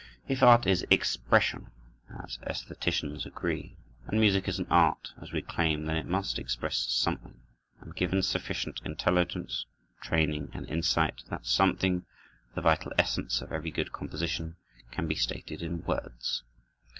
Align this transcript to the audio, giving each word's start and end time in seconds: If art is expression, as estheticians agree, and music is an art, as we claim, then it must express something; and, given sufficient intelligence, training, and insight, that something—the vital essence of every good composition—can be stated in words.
If 0.27 0.41
art 0.41 0.65
is 0.65 0.83
expression, 0.89 1.69
as 2.23 2.39
estheticians 2.41 3.27
agree, 3.27 3.77
and 4.07 4.19
music 4.19 4.47
is 4.47 4.57
an 4.57 4.65
art, 4.71 5.13
as 5.21 5.31
we 5.31 5.43
claim, 5.43 5.85
then 5.85 5.95
it 5.95 6.07
must 6.07 6.39
express 6.39 6.77
something; 6.89 7.39
and, 7.79 7.95
given 7.95 8.23
sufficient 8.23 8.81
intelligence, 8.83 9.67
training, 10.01 10.49
and 10.55 10.67
insight, 10.67 11.21
that 11.29 11.45
something—the 11.45 12.61
vital 12.61 12.91
essence 12.97 13.43
of 13.43 13.51
every 13.51 13.69
good 13.69 13.91
composition—can 13.91 15.07
be 15.07 15.13
stated 15.13 15.61
in 15.61 15.83
words. 15.83 16.41